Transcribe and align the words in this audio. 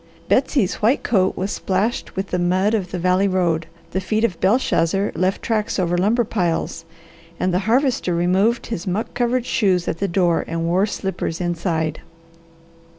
Betsy's 0.27 0.73
white 0.81 1.03
coat 1.03 1.37
was 1.37 1.51
splashed 1.51 2.15
with 2.15 2.29
the 2.31 2.39
mud 2.39 2.73
of 2.73 2.89
the 2.89 2.97
valley 2.97 3.27
road; 3.27 3.67
the 3.91 4.01
feet 4.01 4.23
of 4.23 4.39
Belshazzar 4.39 5.11
left 5.13 5.43
tracks 5.43 5.77
over 5.77 5.95
lumber 5.95 6.23
piles; 6.23 6.85
and 7.39 7.53
the 7.53 7.59
Harvester 7.69 8.15
removed 8.15 8.65
his 8.65 8.87
muck 8.87 9.13
covered 9.13 9.45
shoes 9.45 9.87
at 9.87 9.99
the 9.99 10.07
door 10.07 10.43
and 10.47 10.65
wore 10.65 10.87
slippers 10.87 11.39
inside. 11.39 12.01